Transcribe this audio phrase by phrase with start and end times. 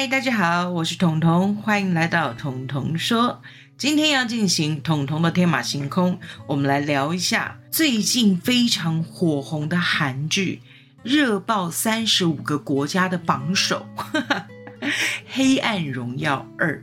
[0.00, 3.42] 嗨，大家好，我是彤彤，欢迎来到彤彤说。
[3.76, 10.62] 今天要进行彤彤的天马行空，我们来聊一下最近非常火红的韩剧，
[11.02, 13.86] 热爆三十五个国家的榜首，
[15.28, 16.78] 《黑暗荣耀二》。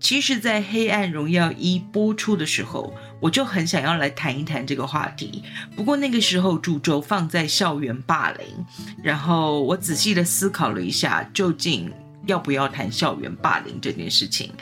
[0.00, 5.44] 其实，在《黑暗荣耀一》播出的时候，我就很想要来谈一谈这个话题。
[5.76, 8.46] 不过那个时候主轴放在校园霸凌，
[9.02, 11.92] 然后我仔细的思考了一下，究竟
[12.26, 14.52] 要不要谈校园霸凌这件事情。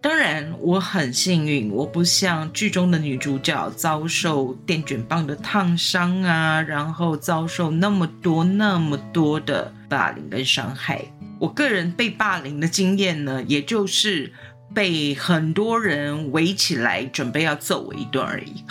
[0.00, 11.04] 当然，我很幸运，我不像剧中的女主角遭受电卷棒的烫伤啊，然后遭受那么多那么多的霸凌跟伤害。
[11.38, 14.32] 我个人被霸凌的经验呢，也就是。
[14.74, 18.62] 被很多人围起来，准备要揍我一顿而已。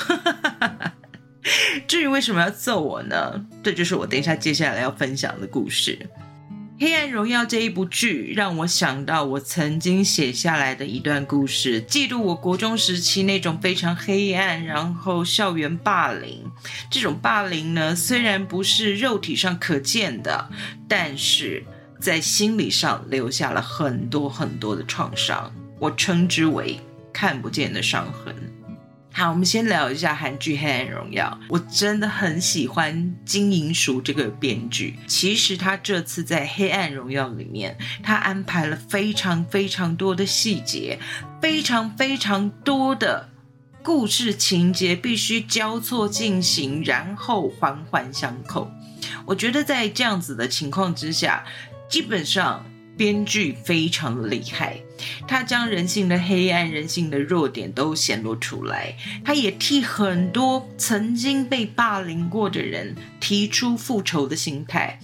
[1.87, 3.43] 至于为什么要揍我呢？
[3.63, 5.97] 这就是我等一下接下来要分享的故事。
[6.77, 16.43] 《黑暗荣耀》这一部剧让我想到我曾经写下来的一段故事，记录我国中时期那种非常黑暗，然后校园霸凌。
[16.91, 20.49] 这种霸凌呢，虽然不是肉体上可见的，
[20.85, 21.63] 但是
[21.97, 25.49] 在心理上留下了很多很多的创伤。
[25.79, 26.77] 我称之为
[27.13, 28.35] 看不见的伤痕。
[29.17, 31.39] 好，我们先聊一下韩剧《黑暗荣耀》。
[31.47, 34.99] 我真的很喜欢金银淑这个编剧。
[35.07, 40.99] 其实他这次在《黑暗荣耀》里面，他安排了非常非常多的细节，
[41.41, 43.29] 非常非常多的
[43.81, 48.69] 故事情节必须交错进行，然后环环相扣。
[49.25, 51.45] 我觉得在这样子的情况之下，
[51.87, 52.65] 基本上。
[52.97, 54.77] 编剧非常厉害，
[55.27, 58.95] 他将人性的黑暗、人性的弱点都显露出来。
[59.23, 64.99] 他也替很多曾经被霸凌过的人提出复仇的心态。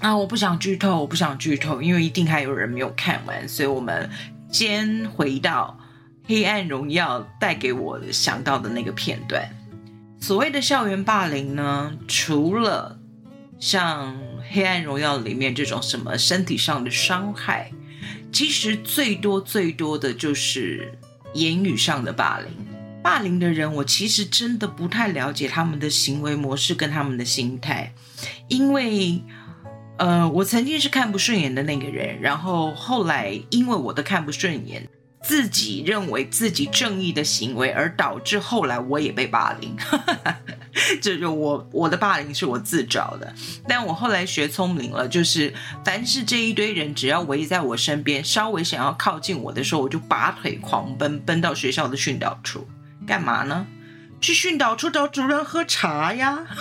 [0.00, 3.48] 啊，我不想剧透，我不想剧透，因为一定还有人没有看完。
[3.48, 4.10] 所以，我们
[4.50, 5.78] 先回到
[6.28, 9.48] 《黑暗荣耀》带给我想到的那个片段。
[10.20, 12.98] 所谓的校园霸凌呢，除了
[13.58, 14.14] 像
[14.50, 17.70] 《黑暗荣耀》里面这种什么身体上的伤害，
[18.32, 20.98] 其实最多最多的就是
[21.34, 22.48] 言语上的霸凌。
[23.02, 27.92] 霸凌的人，我其实真的不太了解他们的行为模式跟他们的心态，
[28.48, 29.22] 因为，
[29.98, 34.88] 呃，我曾经是看不顺眼的那个人，然后后来因为我的看不顺眼。
[35.22, 39.76] 自己认为自己正义的行为，而导致后来我也被霸凌。
[41.00, 43.34] 这就我我的霸凌是我自找的。
[43.66, 45.54] 但我后来学聪明了，就是
[45.84, 52.68] 凡是这一堆人只要围在我身边，稍微想要靠近我的时候，我就拔腿狂奔，奔到学校的训导处，
[53.06, 53.66] 干嘛呢？
[54.20, 56.46] 去训导处找主任喝茶呀。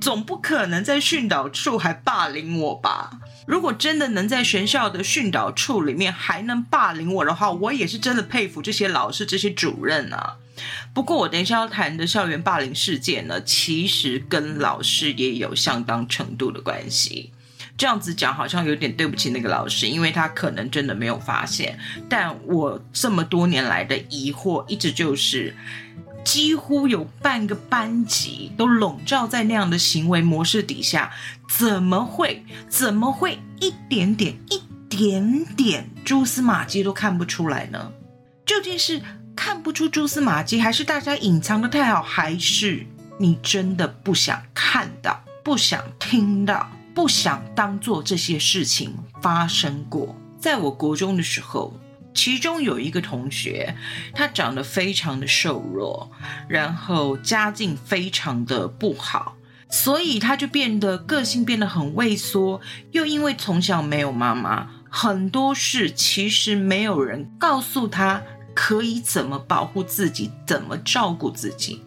[0.00, 3.10] 总不可能在训导处还霸凌我吧？
[3.46, 10.36] 如果真的能在学校的训导处里面还能霸凌我的话，我也是真的佩服这些老师、这些主任啊。
[10.92, 17.32] 不过我等一下要谈的校园霸凌事件呢，其实跟老师也有相当程度的关系。
[17.76, 21.78] 这样子讲好像有点对不起那个老师，因为他可能真的没有发现。
[22.08, 25.54] 但我这么多年来的疑惑一直就是。
[26.22, 31.10] 几乎有半个班级都笼罩在那样的行为模式底下，
[31.48, 32.44] 怎么会？
[32.68, 37.90] 怎么会一点点、一点点蛛丝马迹都看不出来呢？
[38.44, 39.00] 究竟是
[39.42, 42.86] 看不出蛛丝马迹，还是大家隐藏的太好，还是
[43.18, 50.14] 你真的不想看到、不想听到、不想当做这些事情发生过？
[50.38, 51.74] 在我国中的时候。
[52.12, 53.74] 其中有一个同学，
[54.12, 56.10] 他长得非常的瘦弱，
[56.48, 59.36] 然后家境非常的不好，
[59.70, 62.60] 所以他就变得个性变得很畏缩。
[62.90, 68.20] 又因为从小没有妈妈，很多事其实没有人告诉他
[68.54, 71.82] 可以怎么保护自己，怎么照顾自己。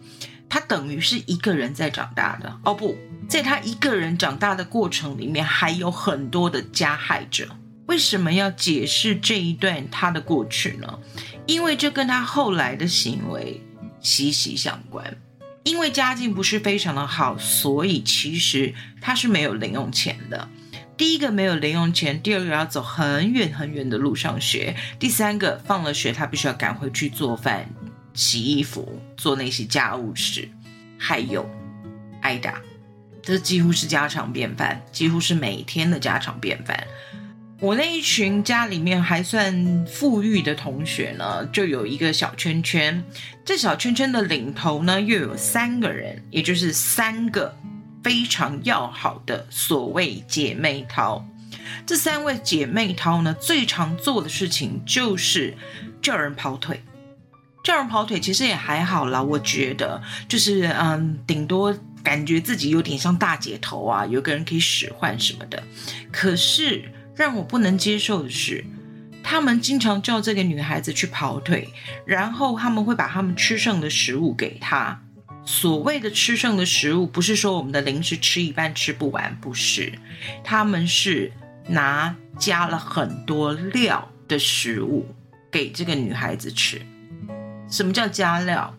[0.48, 2.60] 他等于是一个人在长大的。
[2.64, 2.96] 哦不，
[3.28, 7.48] 在他一个人长大的过程里面，还有很多的加害者。
[7.86, 10.98] 为什么要解释这一段他的过去呢？
[11.46, 13.60] 因为这跟他后来的行为
[14.00, 15.16] 息息相关。
[15.64, 20.48] 因为家境不是非常的好，所以其实他是没有零用钱的。
[20.96, 27.68] 第一个没有零用钱，第二个要走很远很远的路上学，第三个放了学他必须要赶回去做饭、
[28.12, 30.48] 洗衣服、做那些家务事，
[30.96, 31.48] 还有
[32.20, 32.60] 挨打，
[33.22, 36.86] 这几乎是家常便饭，几乎是每天的家常便饭。
[37.60, 43.02] 我那一群家里面还算富裕的同学呢，就有一个小圈圈。
[43.44, 47.56] 这小圈圈的领头呢，又有三个人，也就是三个
[48.04, 51.26] 非常要好的所谓姐妹淘。
[51.86, 55.56] 这三位姐妹淘呢，最常做的事情就是
[56.00, 56.84] 叫人跑腿。
[57.64, 65.62] 叫人跑腿其实也还好啦，我觉得就是嗯，顶多感觉自己有点像大姐头啊，有个人可以使唤什么的。
[66.12, 68.62] 可是让我不能接受的是，
[69.22, 71.70] 他们经常叫这个女孩子去跑腿，
[72.04, 75.00] 然后他们会把他们吃剩的食物给她。
[75.44, 79.92] 所谓的吃剩的食物，不是说我们的零食吃一半吃不完，不是，
[80.42, 81.30] 他们是
[81.68, 85.06] 拿加了很多料的食物
[85.50, 86.80] 给这个女孩子吃。
[87.70, 88.74] 什么叫加料？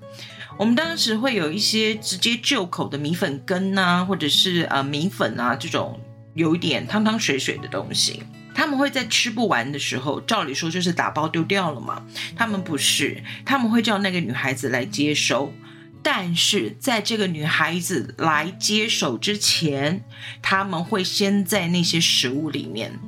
[0.57, 5.99] 我们当时会有一些直接就口的米粉羹啊，或者是呃米粉啊这种
[6.33, 8.23] 有一点汤汤水水的东西。
[8.55, 12.05] 他们会在吃不完的时候，照理说就是打包丢掉了嘛。
[12.37, 15.53] 他们不是，他们会叫那个女孩子来接收。
[16.07, 20.03] 但是在这个女孩子来接手之前，
[20.39, 22.99] 他们会先在那些食物里面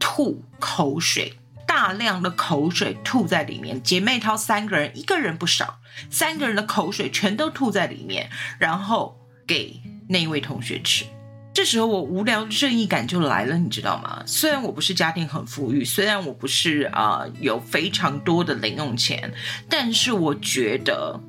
[0.00, 3.80] 吐口水，大量的口水吐在里面。
[3.80, 5.78] 姐妹淘三个人，一个人不少，
[6.10, 9.16] 三个人的口水全都吐在里面，然后
[9.46, 11.04] 给那一位同学吃。
[11.54, 14.24] 这时候我无聊的正义感就来了，你知道吗？
[14.26, 19.32] 虽然我不是家庭很富裕，虽然我不是啊有非常多的零用钱，
[19.68, 21.20] 但是我觉得。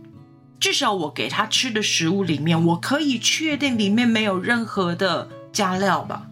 [0.61, 6.27] 至少我给他吃的食物里面，我可以确定里面没有任何的加料吧。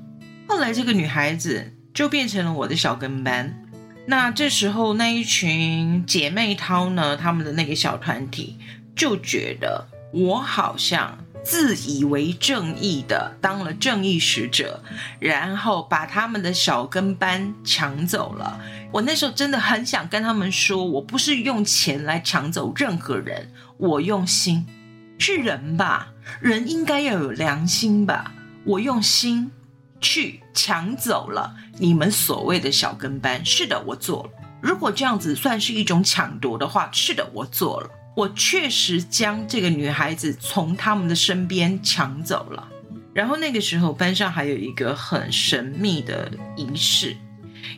[0.47, 3.65] 后来这个女孩子就变成了我的小跟班。
[4.05, 8.57] 那这时候那一群姐妹淘呢，他们的那个小团体
[8.95, 14.83] 就觉得我好像自以为正义的当了正义使者，
[15.19, 18.59] 然后把他们的小跟班抢走了。
[18.91, 23.51] 我那时候真的很想跟他们说，我不是用钱来抢走任何人。
[23.77, 24.65] 我用心
[25.17, 28.33] 是人吧，人应该要有良心吧。
[28.65, 29.51] 我用心
[30.01, 34.31] 去抢走了你们所谓的小跟班，是的，我做了。
[34.61, 37.89] 如果这样子算是一种抢夺的话，是的，我做了。
[38.15, 42.67] 我确实将这个女孩子从他们的身边抢走了。
[43.13, 47.15] 然后那个时候，班上还有一个很神秘的仪式，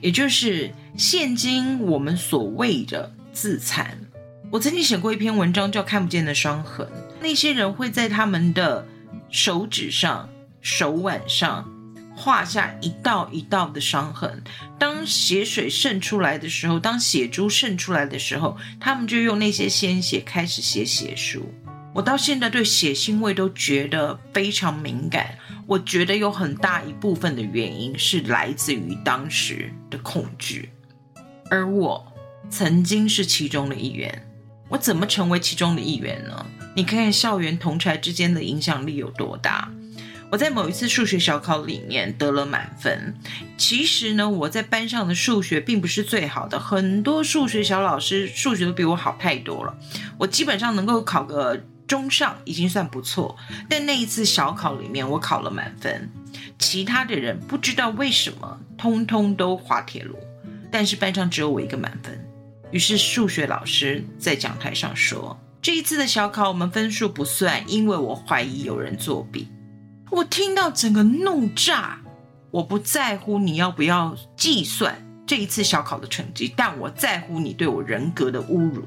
[0.01, 3.97] 也就是现今我们所谓的自残。
[4.49, 6.85] 我曾经写过一篇文章，叫《看不见的伤痕》。
[7.21, 8.85] 那些人会在他们的
[9.29, 10.29] 手指上、
[10.61, 11.69] 手腕上
[12.15, 14.43] 画下一道一道的伤痕。
[14.77, 21.49] 当血水渗出来的时候，当血珠渗出来的时候，他们就用那些鲜血开始写血书。
[21.93, 25.37] 我到现在对血腥味都觉得非常敏感。
[25.71, 30.69] 我觉得有很大一部分的原因是来自于当时的恐惧，
[31.49, 32.11] 而我
[32.49, 34.27] 曾经是其中的一员。
[34.67, 36.45] 我怎么成为其中的一员呢？
[36.75, 39.71] 你看看校园同才之间的影响力有多大。
[40.29, 43.15] 我在某一次数学小考里面得了满分。
[43.57, 49.77] 其实呢，我在班上的数学并不是最好的，很多数学小老师数学都比我好太多了。
[50.17, 53.35] 我基本上能够考个中上已经算不错。
[53.69, 56.09] 但那一次小考里面我考了满分，
[56.57, 60.15] 其他的人不知道为什么通通都滑铁卢，
[60.71, 62.17] 但是班上只有我一个满分。
[62.71, 69.49] 于是数学老师在讲台上说：“这一次的小考我们分数不算，因为我怀疑有人作弊。”
[70.09, 71.99] 我听到整个怒炸。
[72.51, 78.83] 我不在乎你要不要计算这一次小考的成绩，但我在乎你对我人格的侮辱。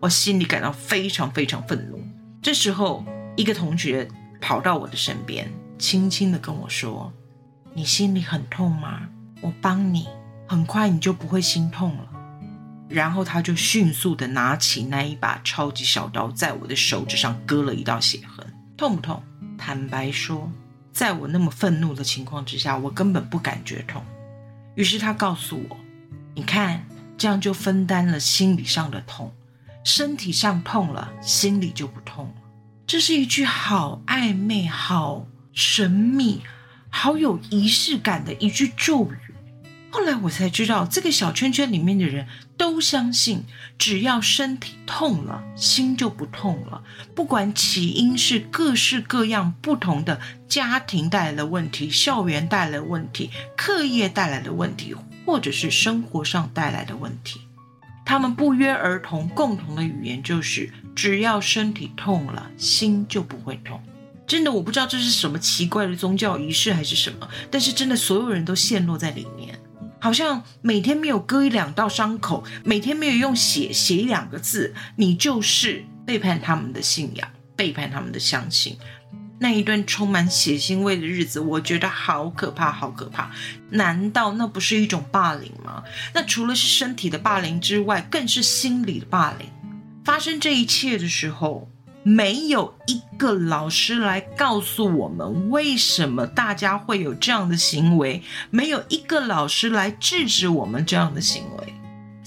[0.00, 2.00] 我心里感到非常非常愤怒。
[2.40, 3.04] 这时候，
[3.36, 4.08] 一个同学
[4.40, 7.12] 跑到我的身边，轻轻的跟我说
[7.74, 9.08] ：“你心里很痛吗？
[9.40, 10.06] 我帮你，
[10.46, 12.08] 很快你就不会心痛了。”
[12.88, 19.22] 然后他就迅速的拿起那一把超级小刀，在我的手指上割了一道血痕，痛不痛？
[19.58, 20.50] 坦白说，
[20.92, 24.02] 在我那么愤怒的情况之下，我根本不感觉痛。
[24.74, 25.76] 于是他告诉我
[26.34, 26.86] ：“你看，
[27.18, 29.32] 这样就分担了心理上的痛，
[29.84, 32.34] 身体上痛了，心里就不痛了。”
[32.86, 36.42] 这是一句好暧昧、好神秘、
[36.88, 39.16] 好有仪式感的一句咒语。
[39.90, 42.26] 后来我才知道，这个小圈圈里面的人
[42.58, 43.44] 都相信，
[43.78, 46.82] 只要身体痛了，心就不痛了。
[47.14, 54.94] 不管起因是各式各样不同的家庭带来的问题、校园带来的问题、课业带来的问题，
[55.24, 57.40] 或者是生活上带来的问题，
[58.08, 63.78] 他们不约而同共同的语言就是：只要身体痛了，心就不会痛。
[64.26, 69.58] 真的，我不知道这是什么奇怪的宗教仪式还是什么，但是真的，所有人都陷落在里面。
[70.00, 78.78] 好像每天没有割一两道伤口，每天没有用血写一两个字，你就是背叛他们的信仰，背叛他们的相信。
[79.40, 83.30] 那一段充满血腥味的日子，我觉得好可怕，好可怕！
[83.70, 85.82] 难道那不是一种霸凌吗？
[86.12, 89.48] 那除了是身体的霸凌之外，更是心理的霸凌。
[90.04, 91.70] 发生这一切的时候，
[92.02, 101.74] 没有一个老师来告诉我们为什么大家会有这样的行为，没有一个老师来制止我们这样的行为。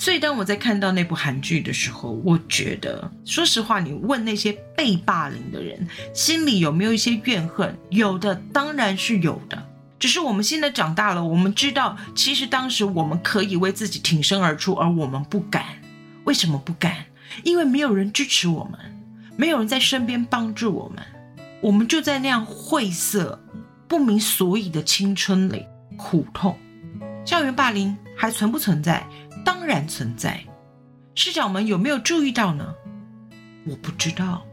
[0.01, 7.77] 所以，当我在看到那部韩剧的时候，我觉得，说实话，你问那些被霸凌的人，心里有没有一些怨恨？
[7.91, 9.63] 有的，当然是有的。
[9.99, 15.65] 只是我们现在长大了，我们知道，其实当时我们可以为自己挺身而出，而我们不敢。
[16.23, 17.05] 为什么不敢？
[17.43, 18.79] 因为没有人支持我们，
[19.37, 21.05] 没有人在身边帮助我们，
[21.61, 23.39] 我们就在那样晦涩、
[23.87, 25.63] 不明所以的青春里
[25.95, 26.57] 苦痛。
[27.23, 29.05] 校园霸凌还存不存在？
[29.43, 30.43] 当然存在，
[31.15, 32.73] 市长们有没有注意到呢？
[33.67, 34.45] 我不知道。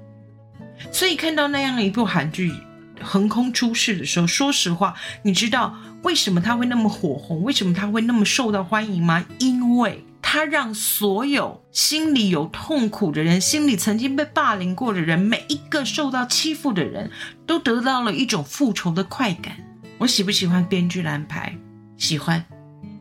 [0.92, 2.52] 所以看到那样一部韩剧
[3.00, 7.42] 横空出世的时候，说实话，你知道为什么它会那么火红？
[7.42, 9.24] 为什么它会那么受到欢迎吗？
[9.38, 17.10] 因为它让所有心里有痛苦的人、心里曾经被霸凌过的人、每一个受到欺负的人
[17.46, 19.56] 都得到了一种复仇的快感。
[19.98, 21.56] 我喜不喜欢编剧的安排？
[21.96, 22.44] 喜欢。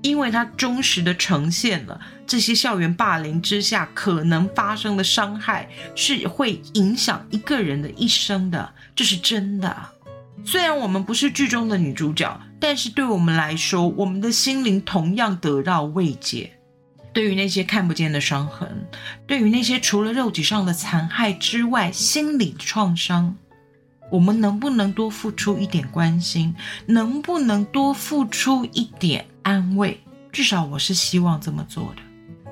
[0.02, 9.76] 因为它忠实的呈现了这些校园霸凌之下可能发生的伤害，是会影响一个人的一生的，这是真的。
[10.46, 16.54] 虽然我们不是剧中的女主角，但是对我们来说，我们的心灵同样得到慰藉。
[17.14, 18.88] 对于那些看不见的伤痕，
[19.26, 23.36] 对于那些除了肉体上的残害之外，心理创伤，
[24.12, 26.56] 我们能不能多付出一点关心？
[26.86, 29.26] 能不能多付出一点？
[29.48, 29.98] 安慰，
[30.30, 32.02] 至少我是希望这么做的。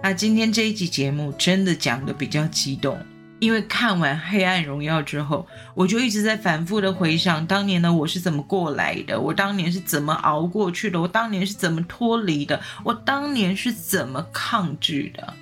[0.02, 2.98] 那今天这一集节目真的讲的比较激动，
[3.40, 15.34] 因为看完《黑暗荣耀》之后，我就一直在反复的回想当年的我是怎么过来的，我当年是怎么熬过去的，我当年是怎么脱离的，我当年是怎么抗拒的。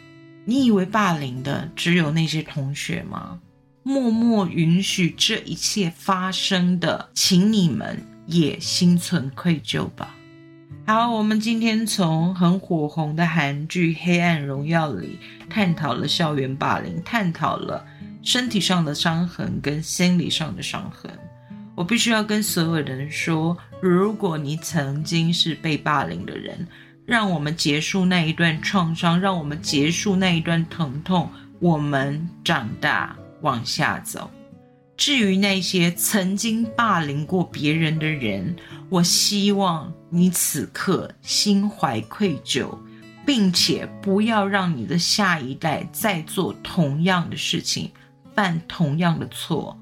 [0.45, 3.39] 你以为霸凌的只有那些同学吗？
[3.83, 10.15] 默默允许这一切发生的，请你们也心存愧疚吧。
[10.85, 15.17] 好，我们今天从很火红的韩剧《黑暗荣耀》里
[15.49, 17.85] 探讨了校园霸凌，探讨了
[18.21, 21.09] 身体上的伤痕跟心理上的伤痕。
[21.73, 26.67] 我必须要跟所有人说，如果你曾经是被霸凌的人，
[27.05, 31.29] 让我们结束那一段创伤，让我们结束那一段疼痛，
[31.61, 34.29] 我们长大往下走。
[34.95, 38.55] 至于那些曾经霸凌过别人的人，
[38.89, 42.77] 我希望你此刻心怀愧疚，
[43.25, 47.91] 并且不要让你的下一代再做同样的事情，
[48.35, 49.77] 犯同样的错。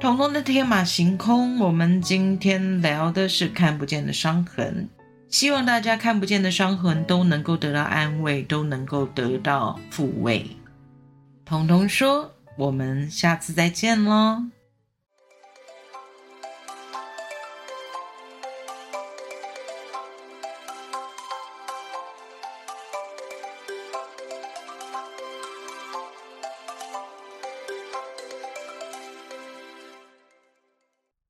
[0.00, 4.88] 彤彤的天马行空，我们今天聊的是看不见的伤痕，
[5.28, 10.46] 希望大家看不见的伤痕都能够得到安慰，都能够得到抚慰。
[11.44, 12.31] 彤彤说。
[12.58, 14.44] 我们下次再见喽！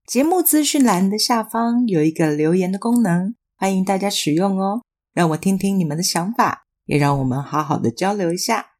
[0.04, 4.82] 节目资讯栏的下方有一个留言的功能，欢迎大家使用哦，
[5.14, 8.71] 让我听听你们的想法，也让我们好好的交流一下。